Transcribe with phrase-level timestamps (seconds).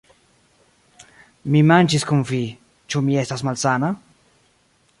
[1.55, 2.41] Mi manĝis kun vi;
[2.95, 3.91] ĉu mi estas malsana?